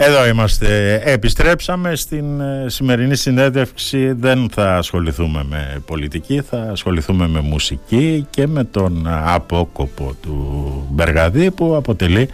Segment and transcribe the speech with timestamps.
[0.00, 1.00] Εδώ είμαστε.
[1.04, 4.12] Επιστρέψαμε στην ε, σημερινή συνέντευξη.
[4.12, 11.50] Δεν θα ασχοληθούμε με πολιτική, θα ασχοληθούμε με μουσική και με τον απόκοπο του Μπεργαδί
[11.50, 12.28] που αποτελεί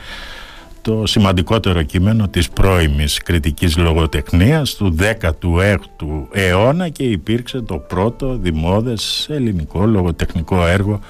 [0.82, 9.26] το σημαντικότερο κείμενο της πρώιμης κριτικής λογοτεχνίας του 16ου αιώνα και υπήρξε το πρώτο δημόδες
[9.30, 11.00] ελληνικό λογοτεχνικό έργο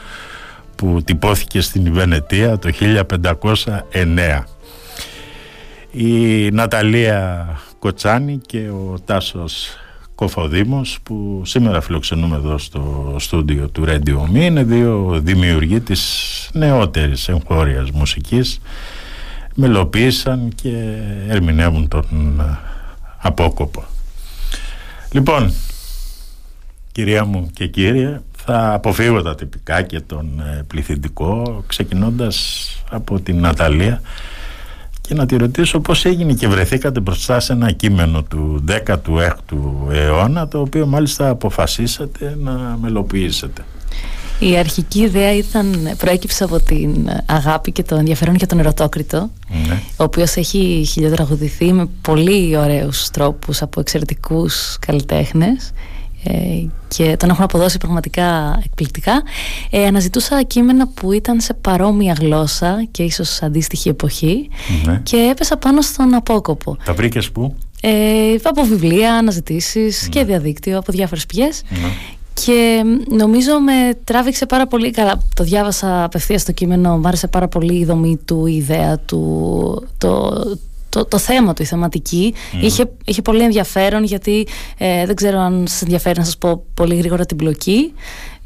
[0.76, 2.70] που τυπώθηκε στην Βενετία το
[3.92, 4.53] 1509
[5.96, 7.48] η Ναταλία
[7.78, 9.76] Κοτσάνη και ο Τάσος
[10.14, 16.02] Κοφοδήμος που σήμερα φιλοξενούμε εδώ στο στούντιο του Radio Me είναι δύο δημιουργοί της
[16.52, 18.60] νεότερης εγχώριας μουσικής.
[19.54, 20.98] Μελοποίησαν και
[21.28, 22.42] ερμηνεύουν τον
[23.18, 23.84] απόκοπο.
[25.12, 25.52] Λοιπόν
[26.92, 33.40] κυρία μου και κύριε θα αποφύγω τα τυπικά και τον ε, πληθυντικό ξεκινώντας από την
[33.40, 34.00] Ναταλία
[35.08, 40.48] και να τη ρωτήσω πώς έγινε και βρεθήκατε μπροστά σε ένα κείμενο του 16ου αιώνα
[40.48, 43.64] το οποίο μάλιστα αποφασίσατε να μελοποιήσετε.
[44.38, 49.30] Η αρχική ιδέα ήταν, προέκυψε από την αγάπη και το ενδιαφέρον για τον ερωτόκριτο
[49.66, 49.80] ναι.
[49.96, 55.93] ο οποίος έχει χιλιοτραγουδηθεί με πολύ ωραίους τρόπους από εξαιρετικούς καλλιτέχνες ε,
[56.88, 59.22] και τον έχουν αποδώσει πραγματικά εκπληκτικά.
[59.70, 64.48] Ε, αναζητούσα κείμενα που ήταν σε παρόμοια γλώσσα και ίσως αντίστοιχη εποχή
[64.84, 65.00] ναι.
[65.02, 66.76] και έπεσα πάνω στον απόκοπο.
[66.84, 70.08] Τα βρήκες πού; Ε, από βιβλία, αναζητήσεις ναι.
[70.08, 71.62] και διαδίκτυο από διάφορες πηγές.
[71.70, 71.88] Ναι.
[72.44, 75.22] Και νομίζω με τράβηξε πάρα πολύ καλά.
[75.34, 79.88] Το διάβασα απευθείας στο κείμενο, μου άρεσε πάρα πολύ η δομή του, η ιδέα του,
[79.98, 80.32] το,
[80.94, 82.34] το, το θέμα του, η θεματική.
[82.60, 84.46] Είχε, είχε πολύ ενδιαφέρον γιατί
[84.78, 87.92] ε, δεν ξέρω αν σας ενδιαφέρει να σας πω πολύ γρήγορα την πλοκή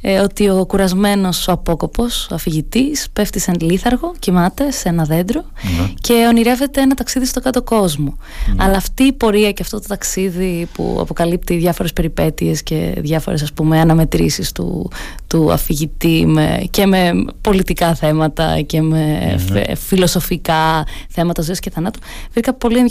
[0.01, 5.45] ε, ότι ο κουρασμένος ο απόκοπος, ο αφηγητής, πέφτει σε λίθαργο, κοιμάται σε ένα δέντρο
[5.63, 5.93] ναι.
[6.01, 8.17] και ονειρεύεται ένα ταξίδι στο κάτω κόσμο.
[8.47, 8.65] Ναι.
[8.65, 13.53] Αλλά αυτή η πορεία και αυτό το ταξίδι που αποκαλύπτει διάφορες περιπέτειες και διάφορες ας
[13.53, 14.91] πούμε αναμετρήσεις του,
[15.29, 19.75] του αφηγητή με, και με πολιτικά θέματα και με ναι.
[19.75, 21.99] φιλοσοφικά θέματα ζωής και θανάτου
[22.33, 22.87] βρήκα πολύ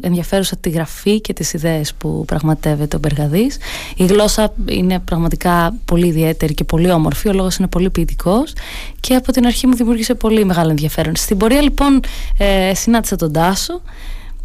[0.00, 3.56] ενδιαφέρουσα τη γραφή και τις ιδέες που πραγματεύεται ο Μπεργαδής.
[3.96, 7.28] Η γλώσσα είναι πραγματικά πολύ ιδιαίτερη και πολύ όμορφη.
[7.28, 8.52] Ο λόγος είναι πολύ ποιητικός
[9.00, 11.16] και από την αρχή μου δημιούργησε πολύ μεγάλο ενδιαφέρον.
[11.16, 12.00] Στην πορεία λοιπόν
[12.38, 13.80] ε, συνάντησα τον Τάσο,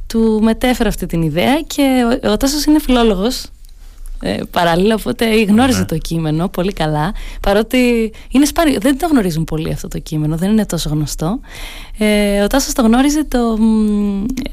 [0.08, 3.50] του μετέφερα αυτή την ιδέα και ο, ο Τάσος είναι φιλόλογος ε,
[4.52, 5.86] παράλληλα, οπότε γνώριζε ναι.
[5.86, 7.14] το κείμενο πολύ καλά.
[7.42, 11.40] Παρότι είναι σπάνιο, δεν το γνωρίζουν πολύ αυτό το κείμενο, δεν είναι τόσο γνωστό.
[11.98, 13.58] Ε, ο Τάσος το γνώριζε, το,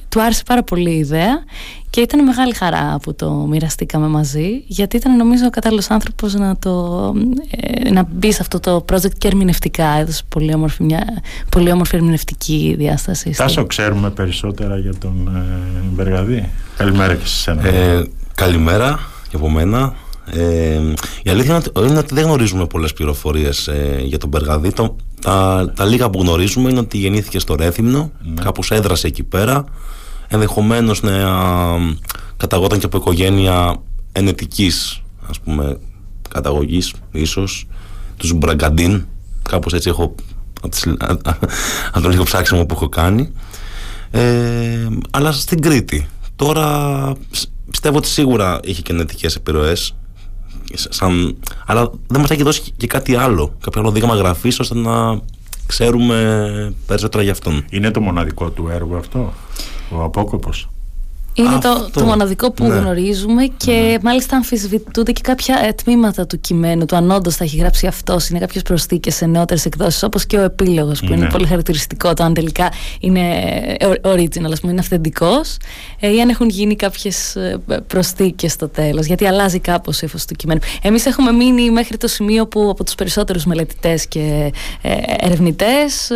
[0.09, 1.43] του άρεσε πάρα πολύ η ιδέα
[1.91, 6.57] και ήταν μεγάλη χαρά που το μοιραστήκαμε μαζί, γιατί ήταν νομίζω ο κατάλληλος άνθρωπος να,
[7.51, 9.87] ε, να μπει σε αυτό το project και ερμηνευτικά.
[9.87, 11.05] Έδωσε πολύ όμορφη, μια
[11.49, 13.31] πολύ όμορφη ερμηνευτική διάσταση.
[13.31, 16.49] Τάσο, ξέρουμε περισσότερα για τον ε, Μπεργαδί.
[16.77, 17.69] Καλημέρα και σε εσένα.
[17.69, 19.95] Ε, καλημέρα και από μένα.
[20.31, 20.81] Ε,
[21.23, 24.73] η αλήθεια είναι ότι δεν γνωρίζουμε πολλές πληροφορίες ε, για τον Μπεργαδί.
[24.73, 28.43] Το, τα, τα λίγα που γνωρίζουμε είναι ότι γεννήθηκε στο Ρέθυμνο, ναι.
[28.43, 29.65] κάπως έδρασε εκεί πέρα.
[30.29, 31.13] Ενδεχομένως να
[32.37, 35.79] καταγόταν και από οικογένεια ενετικής, ας πούμε,
[36.29, 37.67] καταγωγής ίσως,
[38.17, 39.05] τους Μπραγκαντίν,
[39.43, 40.15] κάπως έτσι έχω
[41.93, 43.33] από το λίγο ψάξιμο που έχω κάνει.
[44.11, 46.07] Ε, αλλά στην Κρήτη.
[46.37, 47.13] Τώρα
[47.71, 49.95] πιστεύω ότι σίγουρα είχε και ενετικές επιρροές
[50.75, 51.37] σαν...
[51.67, 55.21] αλλά δεν μας έχει δώσει και κάτι άλλο κάποιο άλλο δείγμα γραφής ώστε να
[55.67, 57.65] ξέρουμε περισσότερα για αυτόν.
[57.71, 59.33] Είναι το μοναδικό του έργο αυτό
[59.91, 60.69] ο Απόκοπος
[61.43, 62.75] είναι το, το μοναδικό που ναι.
[62.75, 63.97] γνωρίζουμε και ναι.
[64.03, 66.97] μάλιστα αμφισβητούνται και κάποια ε, τμήματα του κειμένου του.
[66.97, 70.43] Αν όντω θα έχει γράψει αυτός, είναι κάποιες προσθήκες σε νεότερες εκδόσεις, όπως και ο
[70.43, 71.31] επίλογος που είναι ναι.
[71.31, 72.15] πολύ χαρακτηριστικό.
[72.15, 73.21] Το αν τελικά είναι
[73.79, 75.57] ε, original, ας πούμε, είναι αυθεντικός,
[76.01, 77.37] ε, ή αν έχουν γίνει κάποιες
[77.87, 79.07] προσθήκες στο τέλος.
[79.07, 80.61] Γιατί αλλάζει κάπως η ύφο του κειμένου.
[80.83, 84.53] Εμείς έχουμε μείνει μέχρι το σημείο που από τους περισσότερους μελετητές και
[85.19, 86.11] ερευνητές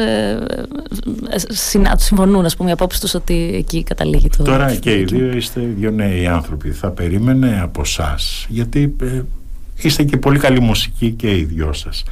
[1.96, 4.42] συμφωνούν, ας πούμε, οι απόψεις τους ότι εκεί καταλήγει το.
[4.42, 6.70] Τώρα και δύο είστε δύο νέοι άνθρωποι.
[6.70, 8.18] Θα περίμενε από εσά,
[8.48, 9.20] γιατί ε,
[9.76, 12.04] είστε και πολύ καλή μουσική και οι δυο σας.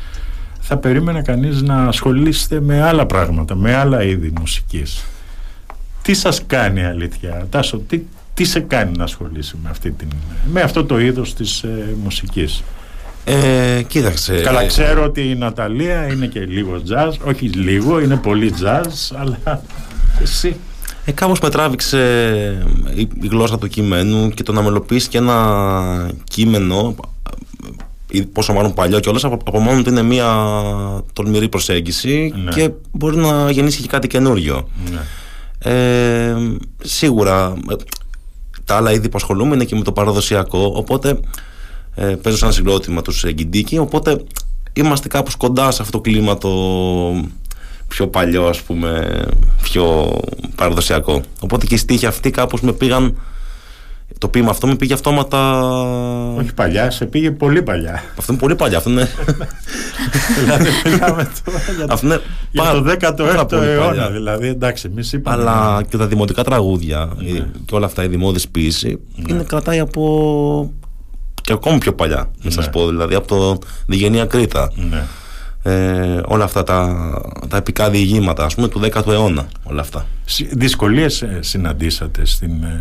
[0.60, 5.04] Θα περίμενε κανείς να ασχολείστε με άλλα πράγματα, με άλλα είδη μουσικής.
[6.02, 8.00] Τι σας κάνει αλήθεια, Τάσο, τι,
[8.34, 10.08] τι σε κάνει να ασχολείσαι με, αυτή την,
[10.52, 12.62] με αυτό το είδος της ε, μουσικής;
[13.24, 14.40] Ε, κοίταξε.
[14.40, 19.62] Καλά, ξέρω ότι η Ναταλία είναι και λίγο jazz, όχι λίγο, είναι πολύ jazz, αλλά
[20.22, 20.56] εσύ;
[21.04, 21.98] Ε, κάπως με τράβηξε
[22.94, 26.94] η, η γλώσσα του κειμένου και το να μελοποιήσει και ένα κείμενο
[28.12, 30.34] ε, πόσο μάλλον παλιό και όλες από, από μόνο του είναι μια
[31.12, 32.50] τολμηρή προσέγγιση ναι.
[32.50, 34.68] και μπορεί να γεννήσει και κάτι καινούριο.
[34.90, 35.00] Ναι.
[35.62, 36.36] Ε,
[36.82, 37.74] σίγουρα ε,
[38.64, 41.20] τα άλλα είδη που ασχολούμαι είναι και με το παραδοσιακό, οπότε
[41.94, 44.24] ε, παίζω σαν συγκρότημα τους Γκιντίκη, οπότε
[44.72, 46.50] είμαστε κάπως κοντά σε αυτό το κλίμα το
[47.90, 49.22] πιο παλιό ας πούμε,
[49.62, 50.12] πιο
[50.54, 51.22] παραδοσιακό.
[51.40, 53.16] Οπότε και οι στίχοι αυτοί κάπως με πήγαν
[54.18, 55.60] το ποίημα αυτό με πήγε αυτόματα.
[56.38, 58.02] Όχι παλιά, σε πήγε πολύ παλιά.
[58.18, 58.76] Αυτό είναι πολύ παλιά.
[58.76, 59.08] Αυτό είναι.
[60.40, 62.06] δηλαδή, πήγαμε τώρα για, αυτό
[62.80, 64.10] είναι για το 16ο αιώνα.
[64.10, 65.36] Δηλαδή, εντάξει, εμείς είπαμε.
[65.36, 67.46] Αλλά και τα δημοτικά τραγούδια ναι.
[67.64, 69.34] και όλα αυτά, η δημόδης ποιήση, ναι.
[69.34, 70.72] είναι κρατάει από.
[71.42, 72.88] και ακόμη πιο παλιά, να σας πω.
[72.88, 74.72] Δηλαδή, από το Διγενεία Κρήτα.
[74.90, 75.02] Ναι.
[75.62, 77.10] Ε, όλα αυτά τα,
[77.48, 80.06] τα επικά διηγήματα ας πούμε του 10ου αιώνα όλα αυτά.
[80.50, 82.80] Δυσκολίες ε, συναντήσατε στην ε,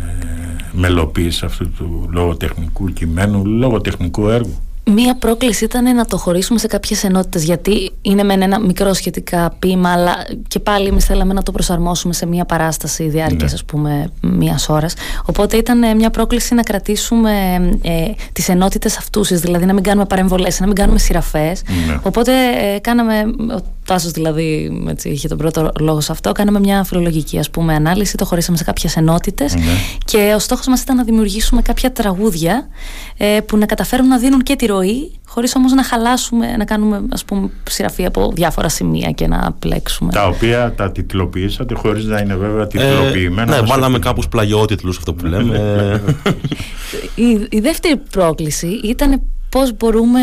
[0.72, 7.04] μελοποίηση αυτού του λογοτεχνικού κειμένου λογοτεχνικού έργου; Μία πρόκληση ήταν να το χωρίσουμε σε κάποιες
[7.04, 10.16] ενότητες, γιατί είναι με ένα μικρό σχετικά ποίημα, αλλά
[10.48, 13.54] και πάλι εμείς θέλαμε να το προσαρμόσουμε σε μία παράσταση διάρκειας, ναι.
[13.54, 14.94] ας πούμε, μίας ώρας.
[15.26, 17.30] Οπότε ήταν ε, μια πρόκληση να κρατήσουμε
[17.82, 21.62] ε, τις ενότητες αυτούσες, δηλαδή να μην κάνουμε παρεμβολές, να μην κάνουμε σειραφές.
[21.86, 21.98] Ναι.
[22.02, 23.24] Οπότε ε, κάναμε.
[23.90, 26.32] Ο Τάσο δηλαδή έτσι, είχε τον πρώτο λόγο σε αυτό.
[26.32, 29.54] Κάναμε μια φιλολογική ας πούμε, ανάλυση, το χωρίσαμε σε κάποιες ενότητες.
[29.54, 29.62] Ναι.
[30.04, 32.68] Και ο στόχος μας ήταν να δημιουργήσουμε κάποια τραγούδια
[33.16, 37.02] ε, που να καταφέρουν να δίνουν και τη ροή, χωρίς όμως να χαλάσουμε, να κάνουμε
[37.12, 40.12] ας πούμε, σειραφή από διάφορα σημεία και να πλέξουμε.
[40.12, 43.56] Τα οποία τα τιτλοποιήσατε χωρίς να είναι βέβαια τιτλοποιημένα.
[43.56, 46.02] Ε, ναι, βάλαμε κάπους πλαγιότιτλους αυτό που λέμε.
[47.14, 50.20] η, η δεύτερη πρόκληση ήταν πώς μπορούμε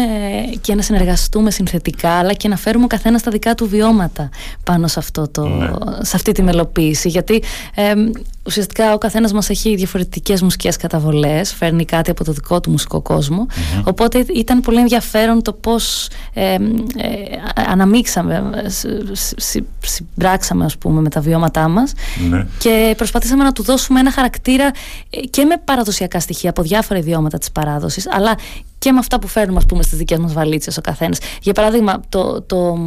[0.62, 4.30] και να συνεργαστούμε συνθετικά αλλά και να φέρουμε ο καθένας τα δικά του βιώματα
[4.64, 5.70] πάνω σε, αυτό το, ναι.
[6.02, 7.44] σε αυτή τη μελοποίηση γιατί
[7.76, 7.94] ε,
[8.48, 13.02] ουσιαστικά ο καθένας μας έχει διαφορετικές μουσικές καταβολές φέρνει κάτι από το δικό του μουσικό
[13.84, 16.58] οπότε ήταν πολύ ενδιαφέρον το πώς ε, ε,
[17.68, 18.52] αναμίξαμε
[19.82, 21.94] συμπράξαμε ας πούμε με τα βιώματά μας
[22.30, 22.48] ναι.
[22.60, 24.72] και προσπαθήσαμε να του δώσουμε ένα χαρακτήρα
[25.10, 28.36] ε, και με παραδοσιακά στοιχεία από διάφορα ιδιώματα της παράδοσης αλλά
[28.80, 31.18] και με αυτά που φέρνουμε, ας πούμε, στις δικές μας βαλίτσες ο καθένας.
[31.42, 32.78] Για παράδειγμα, το, το,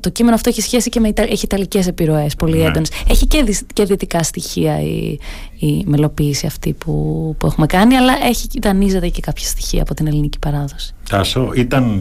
[0.00, 2.64] το κείμενο αυτό έχει σχέση και με έχει ιταλικές επιρροές πολύ ναι.
[2.64, 2.90] έντονες.
[3.08, 5.18] Έχει και, και δυτικά στοιχεία η,
[5.58, 10.06] η μελοποίηση αυτή που, που έχουμε κάνει, αλλά έχει, δανείζεται και κάποια στοιχεία από την
[10.06, 10.94] ελληνική παράδοση.
[11.08, 12.00] Τάσο, ήταν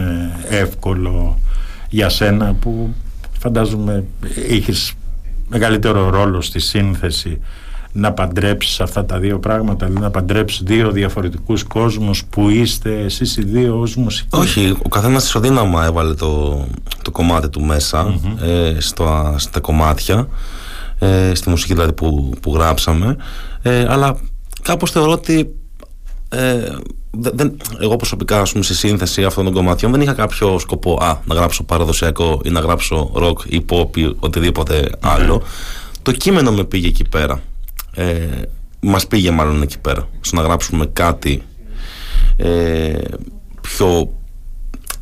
[0.49, 1.39] ε, εύκολο
[1.89, 2.93] για σένα που
[3.39, 4.03] φαντάζομαι
[4.49, 4.93] είχες
[5.47, 7.39] μεγαλύτερο ρόλο στη σύνθεση
[7.97, 13.37] να παντρέψεις αυτά τα δύο πράγματα, δηλαδή να παντρέψεις δύο διαφορετικούς κόσμους που είστε εσείς
[13.37, 16.65] οι δύο ως μουσικοί; Όχι, ο καθένας ισοδύναμα έβαλε το,
[17.01, 20.27] το κομμάτι του μέσα ε, στο, στα κομμάτια,
[20.99, 23.15] ε, στη μουσική δηλαδή που, που γράψαμε,
[23.61, 24.17] ε, αλλά
[24.61, 25.55] κάπως θεωρώ ότι
[26.29, 26.69] ε,
[27.11, 31.17] δεν, εγώ προσωπικά ας πούμε, στη σύνθεση αυτών των κομματιών δεν είχα κάποιο σκοπό α,
[31.25, 35.41] να γράψω παραδοσιακό ή να γράψω rock ή pop ή οτιδήποτε άλλο.
[36.01, 37.41] Το κείμενο με πήγε εκεί πέρα
[37.97, 38.41] ε,
[38.79, 41.43] μας πήγε μάλλον εκεί πέρα στο να γράψουμε κάτι
[42.37, 42.99] ε,
[43.61, 44.13] πιο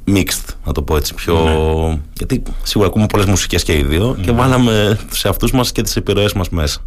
[0.07, 1.43] mixed να το πω έτσι πιο...
[1.43, 1.99] Ναι.
[2.13, 4.37] γιατί σίγουρα ακούμε πολλές μουσικές και οι δύο και ναι.
[4.37, 6.79] βάλαμε σε αυτούς μας και τις επιρροές μας μέσα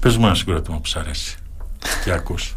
[0.00, 1.36] Πες μου ένα συγκρότημα που σου αρέσει
[2.04, 2.54] και ακούς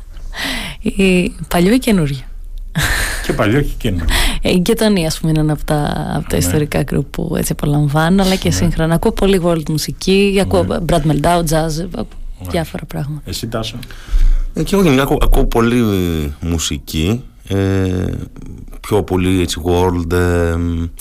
[0.79, 1.29] η...
[1.47, 2.30] Παλιό ή καινούργια
[3.25, 4.15] και παλιό και καινούργιο.
[4.41, 5.77] Ε, η Γκετονία, ας πούμε, είναι ένα από τα,
[6.15, 6.37] από τα ναι.
[6.37, 8.55] ιστορικά γκρουπ που έτσι απολαμβάνω, αλλά και ναι.
[8.55, 8.93] σύγχρονα.
[8.93, 10.41] Ακούω πολύ world μουσική, ναι.
[10.41, 12.03] ακούω Brad Meldau, jazz,
[12.49, 13.21] διάφορα πράγματα.
[13.25, 13.77] Εσύ, Τάσο;
[14.53, 15.83] Ε, και εγώ γενικά ακούω, ακούω πολύ
[16.39, 17.23] μουσική.
[17.47, 18.05] Ε,
[18.81, 20.55] πιο πολύ έτσι world, ε,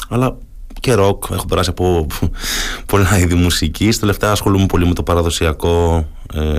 [0.09, 0.37] αλλά
[0.81, 1.31] και rock.
[1.31, 2.07] Έχω περάσει από
[2.87, 3.99] πολλά είδη μουσικής.
[3.99, 6.59] Τελευταία ασχολούμαι πολύ με το παραδοσιακό, ε,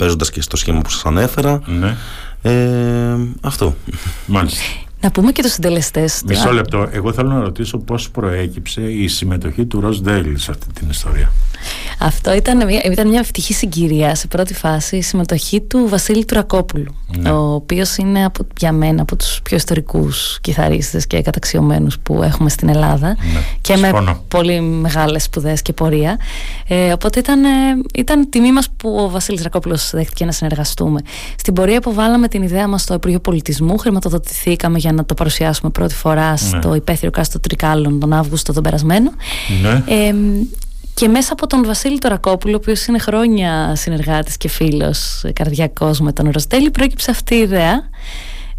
[0.00, 1.60] παίζοντας και στο σχήμα που σας ανέφερα.
[1.66, 1.96] Ναι.
[2.42, 3.76] Ε, αυτό.
[4.26, 4.62] Μάλιστα.
[5.00, 6.22] Να πούμε και τους συντελεστές.
[6.26, 6.88] Μισό λεπτό.
[6.92, 11.32] Εγώ θέλω να ρωτήσω πώς προέκυψε η συμμετοχή του Ροζ Ντέιλ σε αυτή την ιστορία.
[11.98, 16.94] Αυτό ήταν μια, ήταν μια ευτυχή συγκυρία σε πρώτη φάση η συμμετοχή του Βασίλη Τουρακόπουλου.
[17.18, 17.30] Ναι.
[17.30, 22.48] Ο οποίος είναι από, για μένα από τους πιο ιστορικούς κιθαρίστες και καταξιωμένους που έχουμε
[22.48, 23.08] στην Ελλάδα.
[23.08, 23.40] Ναι.
[23.60, 26.18] Και με πολύ μεγάλες σπουδές και πορεία.
[26.66, 27.48] Ε, οπότε ήταν, ε,
[27.94, 31.00] ήταν τιμή μας που ο Βασίλης Τουρακόπουλος δέχτηκε να συνεργαστούμε.
[31.36, 35.70] Στην πορεία που βάλαμε την ιδέα μας στο Υπουργείο Πολιτισμού, χρηματοδοτηθήκαμε για να το παρουσιάσουμε
[35.70, 36.36] πρώτη φορά ναι.
[36.36, 39.10] στο υπαίθριο κάστρο Τρικάλων τον Αύγουστο τον περασμένο.
[39.62, 39.94] Ναι.
[39.94, 40.14] Ε,
[40.94, 46.12] και μέσα από τον Βασίλη Τωρακόπουλο, ο οποίος είναι χρόνια συνεργάτης και φίλος καρδιακός με
[46.12, 47.82] τον Ροστέλη, προέκυψε αυτή η ιδέα.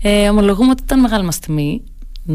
[0.02, 1.84] Ε, ομολογούμε ότι ήταν μεγάλη μας τιμή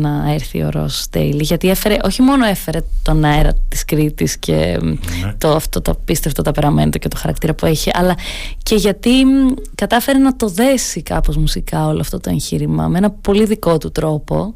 [0.00, 4.78] να έρθει ο Ροστέλη Στέιλι γιατί έφερε, όχι μόνο έφερε τον αέρα της Κρήτης και
[4.82, 5.34] ναι.
[5.38, 8.14] το, αυτό το απίστευτο ταπεραμέντο και το χαρακτήρα που έχει αλλά
[8.62, 9.10] και γιατί
[9.74, 13.92] κατάφερε να το δέσει κάπως μουσικά όλο αυτό το εγχείρημα με ένα πολύ δικό του
[13.92, 14.54] τρόπο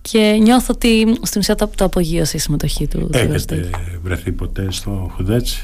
[0.00, 3.10] και νιώθω ότι στην ουσία το, το απογείωσε η συμμετοχή του.
[3.12, 3.70] Έχετε
[4.02, 5.62] βρεθεί ποτέ στο Χουδέτσι;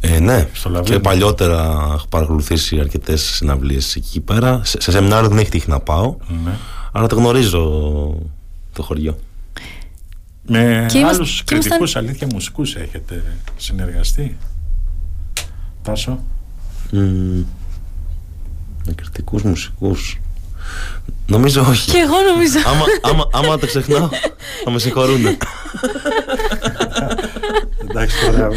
[0.00, 4.60] Ε, ναι, στο και παλιότερα έχω παρακολουθήσει αρκετές συναυλίες εκεί πέρα.
[4.64, 6.50] Σε, σε σεμινάριο δεν έχει τύχει να πάω, ναι.
[6.92, 7.60] Αλλά το γνωρίζω
[8.72, 9.18] το χωριό.
[10.42, 13.22] Με άλλους κριτικούς, αλήθεια, μουσικούς έχετε
[13.56, 14.36] συνεργαστεί,
[15.82, 16.18] Τάσο;
[16.92, 17.44] Mm,
[18.86, 20.18] με κριτικούς μουσικούς.
[21.26, 21.90] Νομίζω όχι.
[21.90, 22.58] Και εγώ νομίζω.
[22.58, 24.08] άμα, άμα, άμα το ξεχνάω,
[24.64, 25.24] θα με συγχωρούν.
[27.88, 28.48] Εντάξει τώρα.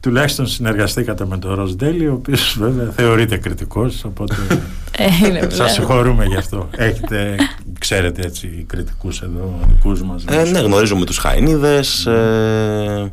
[0.00, 4.04] Τουλάχιστον συνεργαστήκατε με τον Ροσντέλη, ο οποίος βέβαια θεωρείται κριτικός.
[4.04, 4.34] Οπότε.
[4.96, 6.68] Ε, Σας συγχωρούμε γι' αυτό.
[6.76, 7.36] Έχετε,
[7.78, 10.24] ξέρετε έτσι, κριτικούς εδώ, δικούς μας.
[10.28, 12.06] Ε, ναι, γνωρίζουμε τους Χαϊνίδες.
[12.06, 13.12] Ε,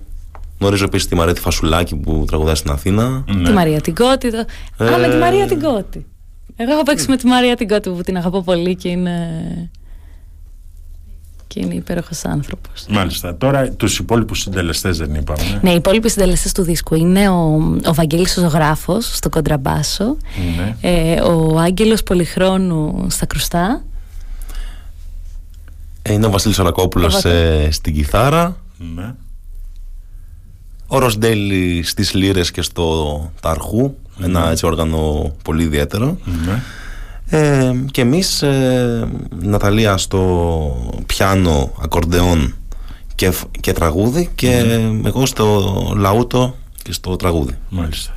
[0.59, 3.23] γνωρίζω επίσης τη Μαρία τη Φασουλάκη που τραγουδάει στην Αθήνα.
[3.35, 3.43] Ναι.
[3.43, 4.27] Τη Μαρία την Κώτη.
[4.77, 6.05] Ε, Α, με τη Μαρία την Κώτη.
[6.55, 9.11] Εγώ έχω παίξει με τη Μαρία την Κώτη που την αγαπώ πολύ και είναι
[11.53, 12.85] και είναι υπέροχος άνθρωπος.
[12.89, 13.37] Μάλιστα.
[13.37, 15.59] Τώρα τους υπόλοιπους συντελεστές δεν είπαμε.
[15.61, 17.53] Ναι, οι υπόλοιποι συντελεστές του δίσκου είναι ο,
[17.85, 20.17] ο Βαγγέλης ο Ζωγράφος στο κοντραμπάσο,
[20.57, 20.75] ναι.
[20.81, 23.83] ε, ο Άγγελος Πολυχρόνου στα κρουστά.
[26.01, 28.57] Ε, είναι ο Βασίλης Ορακόπουλος ε, στην κιθάρα.
[28.95, 29.13] Ναι.
[30.87, 33.93] Ο Ροσντέλη στις λύρες και στο ταρχού.
[34.23, 36.17] Ένα έτσι όργανο πολύ ιδιαίτερο.
[36.45, 36.61] Ναι.
[37.29, 39.07] Ε, και εμείς ε,
[39.41, 42.55] Ναταλία στο πιάνο, ακορντεόν
[43.15, 47.57] και, και τραγούδι και εγώ στο λαούτο και στο τραγούδι.
[47.69, 48.13] Μάλιστα.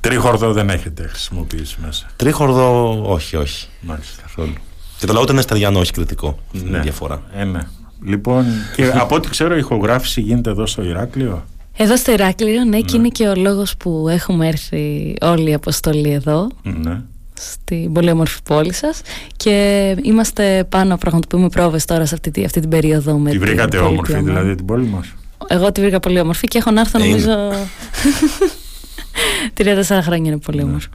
[0.00, 2.06] Τρίχορδο δεν έχετε χρησιμοποιήσει μέσα.
[2.16, 3.68] Τρίχορδο όχι, όχι.
[3.80, 4.22] Μάλιστα.
[4.22, 4.52] Καθόλου.
[4.98, 6.38] Και το λαούτο είναι στεριανό, όχι κριτικό.
[6.52, 6.78] Ναι.
[6.78, 7.22] διαφορά.
[7.34, 7.66] Ε, ναι.
[8.04, 8.44] Λοιπόν,
[8.76, 11.44] και από ό,τι ξέρω η ηχογράφηση γίνεται εδώ στο Ηράκλειο;
[11.76, 12.98] Εδώ στο Ηράκλειο, ναι, και ναι.
[12.98, 16.48] είναι και ο λόγος που έχουμε έρθει όλη η αποστολή εδώ.
[16.62, 17.02] Ναι
[17.40, 19.00] στην πολύ όμορφη πόλη σας.
[19.36, 23.18] Και είμαστε πάνω, πραγματοποιούμε πρόβες τώρα σε αυτή, αυτή την περίοδο.
[23.18, 25.14] Με τη βρήκατε όμορφη, δηλαδή την πόλη μας;
[25.46, 27.32] Εγώ τη βρήκα πολύ όμορφη και έχω να έρθω, νομίζω.
[29.56, 30.64] 34 χρόνια είναι πολύ ναι.
[30.64, 30.88] όμορφη.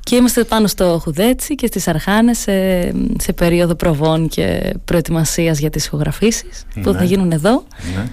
[0.00, 2.82] Και είμαστε πάνω στο Χουδέτσι και στις Αρχάνες σε,
[3.18, 7.04] σε περίοδο προβών και προετοιμασίας για τις ηχογραφήσεις που θα ναι.
[7.04, 7.64] γίνουν εδώ.
[7.96, 8.10] Ναι.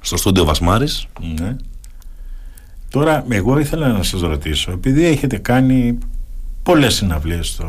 [0.00, 1.06] Στο στούντιο Βασμάρης.
[1.40, 1.56] Ναι.
[2.90, 5.98] Τώρα, εγώ ήθελα να σας ρωτήσω, επειδή έχετε κάνει
[6.62, 7.66] πολλές συναυλίες στο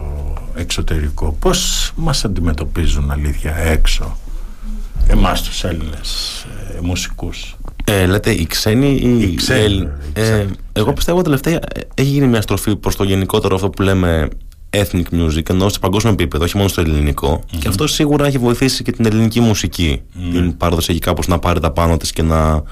[0.55, 1.35] εξωτερικό.
[1.39, 4.17] Πώς μας αντιμετωπίζουν αλήθεια έξω
[5.07, 6.45] εμάς τους Έλληνες
[6.75, 9.87] ε, μουσικούς; Ε, λέτε οι ξένοι ή οι ξένοι.
[10.13, 11.59] Ε, εγώ πιστεύω τελευταία
[11.93, 14.27] έχει γίνει μια στροφή προς το γενικότερο αυτό που λέμε
[14.69, 18.83] ethnic music ενώ σε παγκόσμιο επίπεδο, όχι μόνο στο ελληνικο και αυτό σίγουρα έχει βοηθήσει
[18.83, 20.31] και την ελληνική μουσική mm-hmm.
[20.31, 22.63] την παραδοσιακή κάπως να πάρει τα πάνω της και να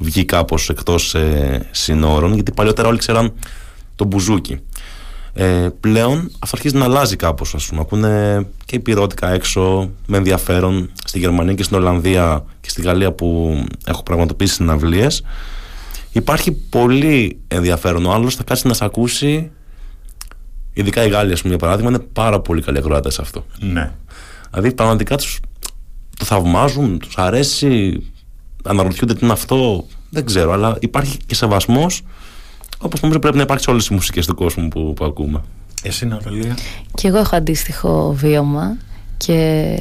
[0.00, 3.32] βγει κάπως εκτός ε, συνόρων γιατί παλιότερα όλοι ξέραν
[3.96, 4.60] το μπουζούκι
[5.34, 7.80] ε, πλέον αυτό αρχίζει να αλλάζει κάπως ας πούμε.
[7.80, 13.56] Ακούνε και υπηρώτικα έξω με ενδιαφέρον στη Γερμανία και στην Ολλανδία και στη Γαλλία που
[13.84, 15.22] έχω πραγματοποιήσει συναυλίες
[16.12, 19.50] υπάρχει πολύ ενδιαφέρον ο άλλος θα κάτσει να σε ακούσει
[20.72, 23.92] ειδικά οι Γάλλοι ας πούμε για παράδειγμα είναι πάρα πολύ καλοί ακροάτες αυτό ναι.
[24.50, 25.40] δηλαδή πραγματικά τους
[26.18, 28.02] το θαυμάζουν, τους αρέσει
[28.64, 32.02] αναρωτιούνται τι είναι αυτό δεν ξέρω αλλά υπάρχει και σεβασμός
[32.82, 35.42] Όπως νομίζω πρέπει να υπάρξει σε όλες τι μουσικές του κόσμου που, που ακούμε.
[35.82, 36.56] Εσύ, Ναταλία.
[36.94, 38.76] Και εγώ έχω αντίστοιχο βίωμα.
[39.16, 39.76] Και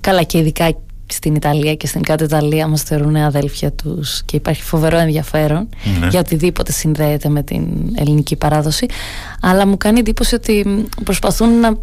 [0.00, 0.74] καλά, και ειδικά
[1.06, 5.68] στην Ιταλία και στην κάτω Ιταλία μας θεωρούν αδέλφια τους και υπάρχει φοβερό ενδιαφέρον
[6.00, 6.06] ναι.
[6.06, 8.86] για οτιδήποτε συνδέεται με την ελληνική παράδοση
[9.40, 11.78] αλλά μου κάνει εντύπωση ότι προσπαθούν να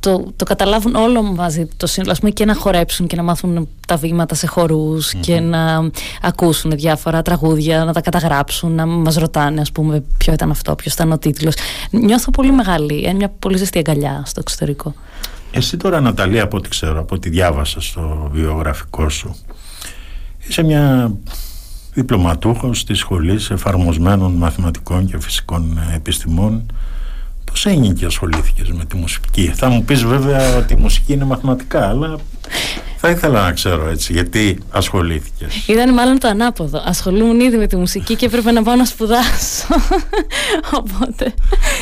[0.00, 3.96] το, το καταλάβουν όλο μαζί το σύνολο πούμε, και να χορέψουν και να μάθουν τα
[3.96, 5.90] βήματα σε χορους και να
[6.22, 10.94] ακούσουν διάφορα τραγούδια, να τα καταγράψουν, να μας ρωτάνε ας πούμε ποιο ήταν αυτό, ποιος
[10.94, 11.54] ήταν ο τίτλος.
[11.90, 14.94] Νιώθω πολύ μεγάλη, ε, μια πολύ ζεστή αγκαλιά στο εξωτερικό.
[15.52, 19.36] Εσύ τώρα Ναταλία από ό,τι ξέρω, από ό,τι διάβασα στο βιογραφικό σου
[20.48, 21.12] είσαι μια
[21.94, 26.66] διπλωματούχος της Σχολής Εφαρμοσμένων Μαθηματικών και Φυσικών Επιστημών
[27.50, 31.24] Πώς έγινε και ασχολήθηκες με τη μουσική; Θα μου πεις βέβαια ότι η μουσική είναι
[31.24, 32.18] μαθηματικά, αλλά
[32.96, 35.66] θα ήθελα να ξέρω έτσι, γιατί ασχολήθηκες.
[35.66, 36.82] Ήταν μάλλον το ανάποδο.
[36.84, 39.66] Ασχολούμουν ήδη με τη μουσική και έπρεπε να πάω να σπουδάσω.
[40.80, 41.34] Οπότε,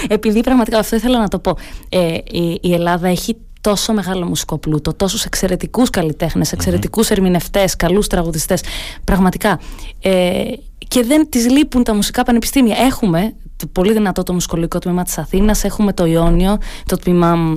[0.09, 1.57] επειδή πραγματικά αυτό ήθελα να το πω.
[1.89, 8.07] Ε, η, η Ελλάδα έχει τόσο μεγάλο μουσικό πλούτο, τόσους εξαιρετικούς καλλιτέχνες, εξαιρετικούς ερμηνευτές, καλούς
[8.07, 8.63] τραγουδιστές,
[9.05, 9.61] πραγματικά.
[10.01, 10.43] Ε,
[10.89, 12.77] και δεν τις λείπουν τα μουσικά πανεπιστήμια.
[12.79, 17.57] Έχουμε το πολύ δυνατό το μουσικολογικό τμήμα της Αθήνας, έχουμε το Ιόνιο, το τμήμα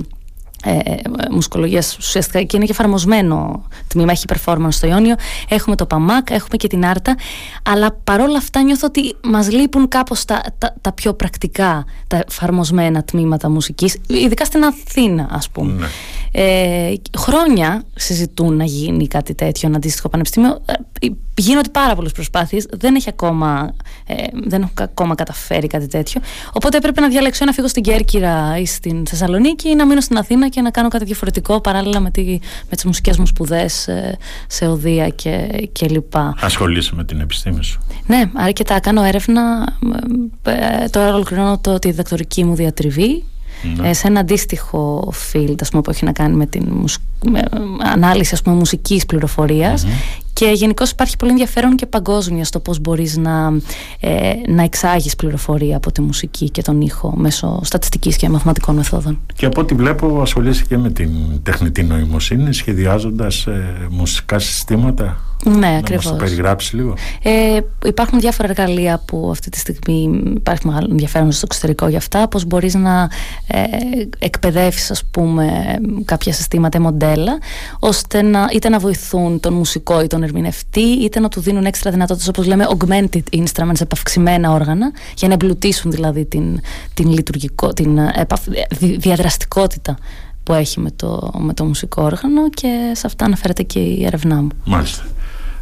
[0.64, 0.96] ε, ε
[1.30, 5.14] μουσικολογίας ουσιαστικά και είναι και εφαρμοσμένο τμήμα, έχει performance στο Ιόνιο.
[5.48, 7.16] Έχουμε το ΠΑΜΑΚ, έχουμε και την Άρτα.
[7.62, 13.02] Αλλά παρόλα αυτά νιώθω ότι μας λείπουν κάπως τα, τα, τα πιο πρακτικά τα εφαρμοσμένα
[13.02, 15.72] τμήματα μουσικής ειδικά στην Αθήνα ας πούμε.
[15.72, 15.86] Ναι.
[16.34, 20.62] Ε, χρόνια συζητούν να γίνει κάτι τέτοιο, ένα αντίστοιχο πανεπιστήμιο.
[21.00, 22.66] Ε, γίνονται πάρα πολλές προσπάθειες.
[22.70, 23.74] Δεν, έχει ακόμα,
[24.06, 26.20] ε, δεν έχω ακόμα καταφέρει κάτι τέτοιο.
[26.52, 30.16] Οπότε έπρεπε να διαλέξω να φύγω στην Κέρκυρα ή στην Θεσσαλονίκη ή να μείνω στην
[30.16, 32.22] Αθήνα και να κάνω κάτι διαφορετικό παράλληλα με, τη,
[32.68, 36.34] με τις μουσικές μου σπουδές ε, σε οδεία και, και λοιπά.
[36.40, 37.80] Ασχολείσαι με την επιστήμη σου.
[38.06, 38.80] Ναι, αρκετά.
[38.80, 39.66] Κάνω έρευνα.
[40.42, 43.24] Ε, τώρα ολοκληρώνω το, τη διδακτορική μου διατριβή
[43.76, 43.88] ναι.
[43.88, 46.86] Ε, σε ένα αντίστοιχο field ας πούμε, που έχει να κάνει με την
[47.24, 47.42] με
[47.78, 49.06] ανάλυση ας πούμε, μουσικής
[50.32, 53.52] και γενικώς υπάρχει πολύ ενδιαφέρον και παγκόσμια στο πώς μπορείς να,
[54.00, 59.20] ε, να εξάγεις πληροφορία από τη μουσική και τον ήχο μέσω στατιστικής και μαθηματικών μεθόδων.
[59.34, 61.10] Και από ό,τι βλέπω ασχολείσαι και με την
[61.42, 66.10] τεχνητή νοημοσύνη σχεδιάζοντας ε, μουσικά συστήματα ναι, ακριβώ.
[66.10, 66.94] Να το περιγράψεις λίγο.
[67.22, 72.28] Ε, υπάρχουν διάφορα εργαλεία που αυτή τη στιγμή υπάρχει μεγάλο ενδιαφέρον στο εξωτερικό για αυτά.
[72.28, 73.08] Πώς μπορείς να
[73.46, 73.62] ε,
[74.18, 77.38] εκπαιδεύσει, ας πούμε, κάποια συστήματα ή μοντέλα,
[77.78, 81.90] ώστε να, είτε να βοηθούν τον μουσικό ή τον ερμηνευτή, είτε να του δίνουν έξτρα
[81.90, 86.60] δυνατότητες, όπως λέμε, augmented instruments, επαυξημένα όργανα, για να εμπλουτίσουν δηλαδή την,
[86.94, 88.26] την, λειτουργικό, την ε,
[88.78, 89.98] διαδραστικότητα
[90.42, 94.42] που έχει με το, με το μουσικό όργανο και σε αυτά αναφέρεται και η έρευνά
[94.42, 94.48] μου.
[94.64, 95.04] Μάλιστα.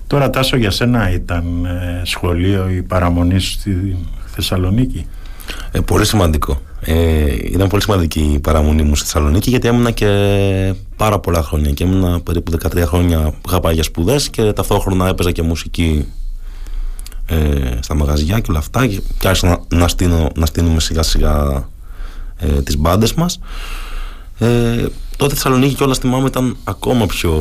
[0.06, 5.06] Τώρα Τάσο για σένα ήταν ε, σχολείο η παραμονή σου στη Θεσσαλονίκη;
[5.72, 6.60] Ε, πολύ σημαντικό.
[6.80, 11.70] Ε, ήταν πολύ σημαντική η παραμονή μου στη Θεσσαλονίκη γιατί έμεινα και πάρα πολλά χρόνια
[11.70, 16.06] και έμεινα περίπου 13 χρόνια που είχα πάει για σπουδές και ταυτόχρονα έπαιζα και μουσική
[17.26, 21.02] ε, στα μαγαζιά και όλα αυτά και, και άρχισα να, να, στείνω, να στείνουμε σιγά
[21.02, 21.68] σιγά
[22.36, 23.38] ε, τις μπάντες μας.
[24.38, 24.86] Ε,
[25.20, 27.32] τότε Θεσσαλονίκη κιόλας θυμάμαι ήταν ακόμα πιο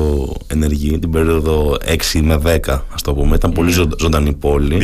[0.47, 1.77] ενεργή την περίοδο
[2.13, 3.35] 6 με 10 ας το πούμε.
[3.35, 4.77] Ήταν πολύ ζω, ζωντανή πόλη.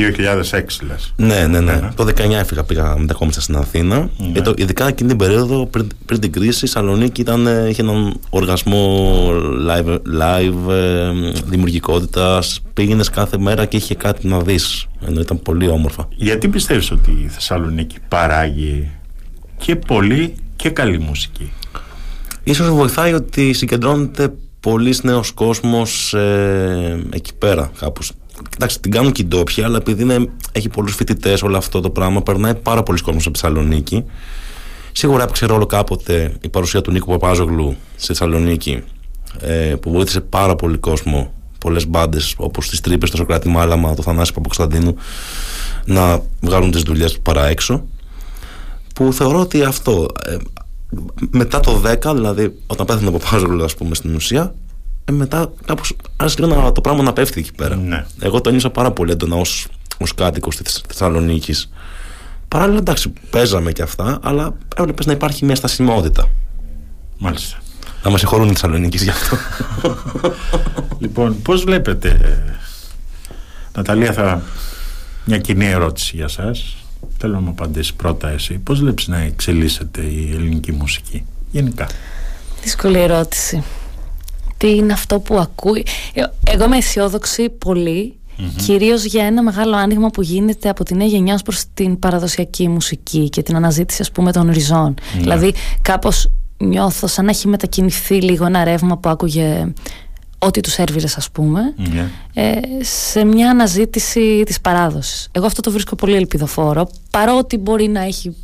[0.52, 1.14] 2006 λες.
[1.16, 1.60] Ναι, ναι, ναι.
[1.60, 1.90] ναι.
[1.96, 4.10] Το 19 έφυγα, πήγα μετακόμισα στην Αθήνα.
[4.18, 4.40] Ναι.
[4.40, 7.82] Ε, το, ειδικά εκείνη την περίοδο πριν, πριν την κρίση η Θεσσαλονίκη ήταν, ε, είχε
[7.82, 9.30] έναν οργασμό
[9.68, 11.12] live, live ε,
[11.46, 12.62] δημιουργικότητας.
[12.74, 14.88] Πήγαινες κάθε μέρα και είχε κάτι να δεις.
[15.08, 16.08] Ενώ ήταν πολύ όμορφα.
[16.16, 18.90] Γιατί πιστεύεις ότι η Θεσσαλονίκη παράγει
[19.58, 21.52] και πολύ και καλή μουσική;
[22.48, 28.12] Ίσως βοηθάει ότι συγκεντρώνεται πολύ νέος κόσμος ε, εκεί πέρα κάπως.
[28.50, 31.90] Κοιτάξτε, την κάνουν και οι ντόπιοι, αλλά επειδή είναι, έχει πολλούς φοιτητές όλο αυτό το
[31.90, 34.04] πράγμα, περνάει πάρα πολλοί κόσμος από Θεσσαλονίκη.
[34.92, 38.84] Σίγουρα έπαιξε ρόλο κάποτε η παρουσία του Νίκου Παπάζογλου στη Θεσσαλονίκη,
[39.40, 44.02] ε, που βοήθησε πάρα πολύ κόσμο, πολλές μπάντες όπως τις Τρύπες, το Σοκράτη Μάλαμα, το
[44.02, 44.96] Θανάση Παποκσταντίνου,
[45.86, 47.86] να βγάλουν τις δουλειές του παρά έξω.
[48.96, 50.36] Που θεωρώ ότι αυτό, ε,
[51.30, 54.56] μετά το 10, δηλαδή όταν πέθανε ο Παπάζογλου, ας πούμε, στην ουσία,
[55.06, 57.76] ε, μετά κάπως άρχισε λίγο το πράγμα να πέφτει εκεί πέρα.
[57.76, 58.06] Ναι.
[58.20, 61.70] Εγώ το νιώσα πάρα πολύ έντονα ως ως κάτοικος της Θεσσαλονίκης.
[62.48, 66.30] Παράλληλα, εντάξει, παίζαμε και αυτά, αλλά έβλεπες να υπάρχει μια στασιμότητα.
[67.18, 67.58] Μάλιστα.
[68.04, 69.38] Να μας συγχωρούν οι Θεσσαλονίκη γι' αυτό.
[71.04, 72.44] λοιπόν, πώς βλέπετε,
[73.76, 74.42] Ναταλία, θα
[75.26, 76.76] μια κοινή ερώτηση για σας
[77.18, 78.54] Θέλω να μου απαντήσεις πρώτα εσύ.
[78.54, 81.88] Πώς βλέπεις να εξελίσσεται η ελληνική μουσική γενικά;
[82.62, 83.64] Δύσκολη ερώτηση.
[84.58, 88.16] Τι είναι αυτό που ακούει; Ε, εγώ είμαι αισιόδοξη πολύ
[88.66, 93.30] Κυρίως για ένα μεγάλο άνοιγμα που γίνεται από την νέα γενιά προς την παραδοσιακή μουσική
[93.30, 94.94] και την αναζήτηση ας πούμε των ριζών.
[95.14, 95.22] Ναι.
[95.22, 96.28] Δηλαδή κάπως
[96.58, 99.74] νιώθω σαν να έχει μετακινηθεί λίγο ένα ρεύμα που άκουγε
[100.40, 102.10] ό,τι τους έρβηρε, ας πούμε, ναι.
[102.34, 105.28] ε, σε μια αναζήτηση της παράδοσης.
[105.32, 108.36] Εγώ αυτό το βρίσκω πολύ ελπιδοφόρο, παρότι μπορεί να έχει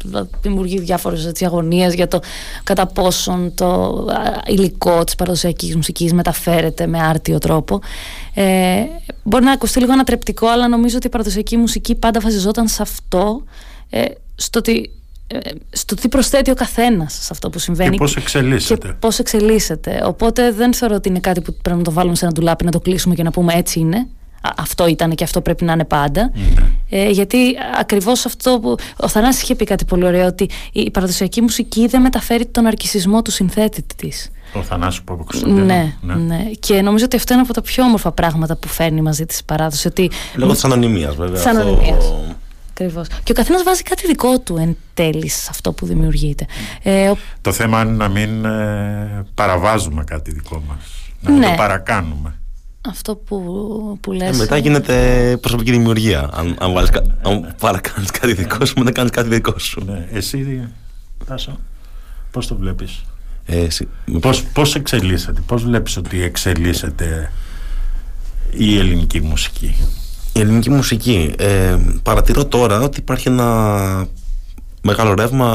[0.41, 2.19] δημιουργεί διάφορες αγωνίες για το
[2.63, 4.05] κατά πόσον το
[4.47, 7.79] υλικό της παραδοσιακής μουσικής μεταφέρεται με άρτιο τρόπο.
[8.33, 8.83] Ε,
[9.23, 13.43] μπορεί να ακουστεί λίγο ανατρεπτικό, αλλά νομίζω ότι η παραδοσιακή μουσική πάντα βασιζόταν σε αυτό,
[13.89, 14.03] ε,
[14.35, 15.00] στο ότι ε,
[15.69, 17.89] στο τι προσθέτει ο καθένας σε αυτό που συμβαίνει.
[17.89, 18.87] Και πώς εξελίσσεται.
[18.87, 20.01] Και πώς εξελίσσεται.
[20.05, 22.71] Οπότε δεν θεωρώ ότι είναι κάτι που πρέπει να το βάλουμε σε ένα ντουλάπι, να
[22.71, 24.07] το κλείσουμε και να πούμε έτσι είναι.
[24.57, 26.31] Αυτό ήταν και αυτό πρέπει να είναι πάντα.
[26.33, 26.65] Ναι.
[26.89, 27.37] Ε, γιατί
[27.79, 28.75] ακριβώς αυτό που.
[28.97, 33.21] Ο Θανάσης είχε πει κάτι πολύ ωραίο, ότι η παραδοσιακή μουσική δεν μεταφέρει τον αρκισισμό
[33.21, 34.29] του συνθέτη της.
[34.53, 36.49] Ο Θανάσης που ναι, ναι, ναι.
[36.59, 39.87] Και νομίζω ότι αυτό είναι από τα πιο όμορφα πράγματα που φέρνει μαζί της παράδοση.
[39.87, 40.11] Ότι...
[40.35, 41.33] Λόγω της ανωνυμίας, βέβαια.
[41.33, 42.13] Της ανωνυμίας.
[42.83, 43.07] Ακριβώς.
[43.23, 46.45] Και ο καθένας βάζει κάτι δικό του εν τέλει σε αυτό που δημιουργείται.
[46.83, 50.85] Ε, το θέμα είναι να μην ε, παραβάζουμε κάτι δικό μας.
[51.21, 51.45] Να ναι.
[51.45, 52.35] το παρακάνουμε.
[52.89, 53.37] Αυτό που,
[54.01, 54.35] που λες...
[54.35, 56.29] Ε, μετά γίνεται προσωπική δημιουργία.
[56.33, 56.89] Αν, αν, βάλεις,
[57.21, 59.83] αν παρακάνεις κάτι δικό σου, μετά κάνεις κάτι δικό σου.
[59.85, 60.07] Ναι.
[60.11, 60.67] Εσύ,
[61.25, 61.59] Τάσο,
[62.31, 63.03] πώς το βλέπεις;
[63.45, 63.67] Ε,
[64.19, 67.31] πώς, πώς εξελίσσεται, πώς βλέπεις ότι εξελίσσεται
[68.51, 69.75] η ελληνική μουσική;
[70.33, 71.33] Η ελληνική μουσική.
[71.37, 74.07] Ε, παρατηρώ τώρα ότι υπάρχει ένα
[74.81, 75.47] μεγάλο ρεύμα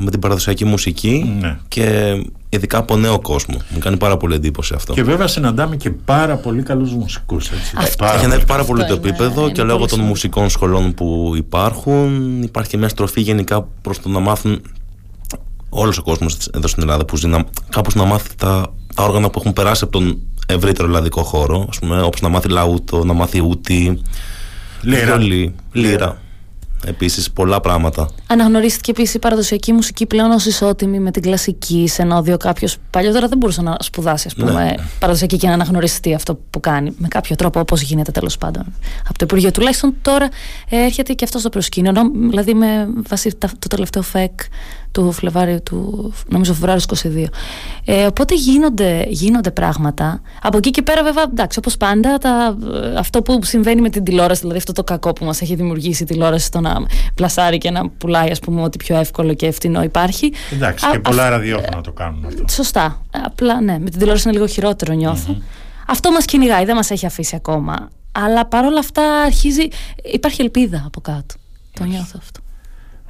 [0.00, 1.58] με την παραδοσιακή μουσική ναι.
[1.68, 2.16] και
[2.48, 3.56] ειδικά από νέο κόσμο.
[3.68, 4.92] Μου κάνει πάρα πολύ εντύπωση αυτό.
[4.92, 7.50] Και βέβαια συναντάμε και πάρα πολύ καλούς μουσικούς.
[8.00, 12.88] Έχει ανέβει πάρα πολύ το επίπεδο και λόγω των μουσικών σχολών που υπάρχουν υπάρχει μια
[12.88, 14.60] στροφή γενικά προς το να μάθουν
[15.68, 19.30] όλος ο κόσμος εδώ στην Ελλάδα που ζει να, κάπως να μάθει τα, τα όργανα
[19.30, 20.18] που έχουν περάσει από τον
[20.52, 21.68] ευρύτερο ελλαδικό χώρο.
[22.04, 24.02] Όπως να μάθει λαούτο, να μάθει ούτι.
[24.82, 25.18] Λύρα.
[25.72, 26.20] λύρα.
[26.86, 28.08] Επίσης, πολλά πράγματα.
[28.26, 33.28] Αναγνωρίστηκε επίσης η παραδοσιακή μουσική πλέον ως ισότιμη με την κλασική, σε ενώδιο κάποιος παλιότερα
[33.28, 34.74] δεν μπορούσε να σπουδάσει ας πούμε, ναι.
[34.98, 38.64] παραδοσιακή και να αναγνωριστεί αυτό που κάνει με κάποιο τρόπο, όπως γίνεται τέλος πάντων
[39.08, 39.50] από το Υπουργείο.
[39.50, 40.28] Τουλάχιστον τώρα
[40.68, 41.92] έρχεται και αυτό στο προσκήνιο.
[42.28, 44.40] Δηλαδή, με βάση το τελευταίο ΦΕΚ
[44.92, 47.24] του Φλεβάριου του, νομίζω Φεβρουάριο 22.
[47.84, 50.20] Ε, οπότε γίνονται, γίνονται πράγματα.
[50.42, 52.56] Από εκεί και πέρα, βέβαια, εντάξει, όπως πάντα, τα,
[52.98, 56.06] αυτό που συμβαίνει με την τηλεόραση, δηλαδή αυτό το κακό που μας έχει δημιουργήσει η
[56.06, 56.76] τηλεόραση στο να
[57.14, 60.32] πλασάρει και να πουλάει, ας πούμε, ό,τι πιο εύκολο και ευθυνό υπάρχει.
[60.52, 62.44] Εντάξει, και πολλά ραδιόφωνα το κάνουν αυτό.
[62.48, 63.02] Σωστά.
[63.24, 64.94] Απλά, ναι, με την τηλεόραση είναι λίγο χειρότερο,
[65.86, 67.88] Αυτό μας κυνηγάει, δεν μας έχει αφήσει ακόμα.
[68.12, 69.68] Αλλά παρόλα αυτά αρχίζει.
[70.02, 71.34] Υπάρχει ελπίδα από κάτω.
[71.72, 72.40] Το νιώθω αυτό.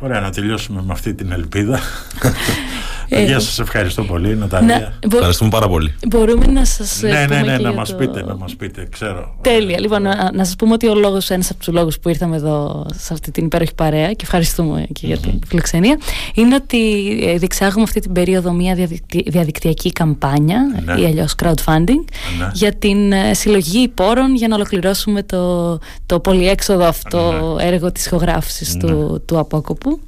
[0.02, 1.78] Ωραία, να τελειώσουμε με αυτή την ελπίδα.
[3.14, 4.92] Παιδιά, σας ευχαριστώ πολύ, Ναταλία.
[5.12, 5.94] Ευχαριστούμε πάρα πολύ.
[6.08, 7.00] Μπορούμε να σας.
[7.02, 9.34] Ναι, ναι, ναι, να μας πείτε, να μας πείτε, ξέρω.
[9.40, 9.80] Τέλεια.
[9.80, 12.86] Λοιπόν, να, να σας πούμε ότι ο λόγος, ένας από τους λόγους που ήρθαμε εδώ
[12.94, 15.98] σε αυτή την υπέροχη παρέα και ευχαριστούμε και για την φιλοξενία,
[16.34, 18.88] είναι ότι ε, διεξάγουμε αυτή την περίοδο μια
[19.26, 21.00] διαδικτυακή καμπάνια ναι.
[21.00, 22.04] ή αλλιώς crowdfunding
[22.38, 22.50] ναι.
[22.52, 27.64] για την ε, συλλογή πόρων για να ολοκληρώσουμε το, το πολυέξοδο αυτό ναι.
[27.64, 30.00] έργο της ηχογράφησης του, του Απόκοπου.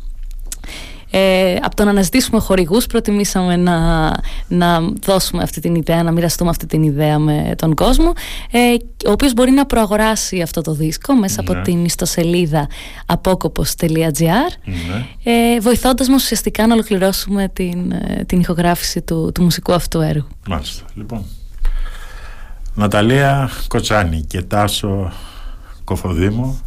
[1.17, 4.11] Ε, από το να αναζητήσουμε χορηγούς, προτιμήσαμε να,
[4.49, 8.13] να δώσουμε αυτή την ιδέα, να μοιραστούμε αυτή την ιδέα με τον κόσμο,
[8.51, 8.59] ε,
[9.09, 11.63] ο οποίος μπορεί να προαγοράσει αυτό το δίσκο μέσα από ναι.
[11.63, 12.67] την ιστοσελίδα
[13.07, 13.89] απόκοπος.gr,
[14.65, 15.07] ναι.
[15.25, 20.29] ε, βοηθώντας μας ουσιαστικά να ολοκληρώσουμε την, ε, την ηχογράφηση του, του μουσικού αυτού έργου.
[20.49, 20.85] Μάλιστα.
[20.95, 21.25] Λοιπόν,
[22.75, 25.13] Ναταλία Κοτσάνη και Τάσο
[25.85, 26.61] Κοφοδήμο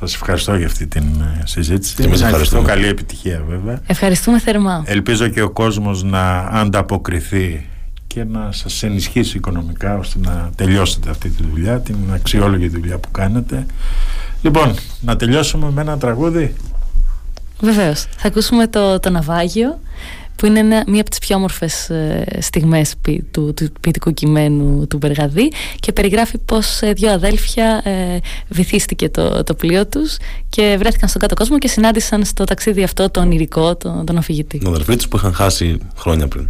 [0.00, 1.94] Σας ευχαριστώ για αυτή την ε, συζήτηση.
[1.94, 2.68] Και εμείς ευχαριστούμε.
[2.68, 3.80] Καλή επιτυχία βέβαια.
[3.86, 4.82] Ευχαριστούμε θερμά.
[4.86, 7.66] Ελπίζω και ο κόσμος να ανταποκριθεί
[8.06, 13.10] και να σας ενισχύσει οικονομικά ώστε να τελειώσετε αυτή τη δουλειά, την αξιόλογη δουλειά που
[13.10, 13.66] κάνετε.
[14.42, 16.54] Λοιπόν, να τελειώσουμε με ένα τραγούδι.
[17.60, 18.06] Βεβαίως.
[18.16, 19.78] Θα ακούσουμε το, το ναυάγιο
[20.38, 22.94] που είναι μία από τις πιο όμορφες ε, στιγμές
[23.30, 29.44] του, του ποιητικού κειμένου του Μπεργαδί και περιγράφει πως ε, δύο αδέλφια ε, βυθίστηκε το,
[29.44, 30.16] το πλοίο τους
[30.48, 34.58] και βρέθηκαν στον κάτω κόσμο και συνάντησαν στο ταξίδι αυτό τον ηρικό, τον, τον αφηγητή.
[34.58, 36.48] Τον αδελφή τους που είχαν χάσει χρόνια πριν.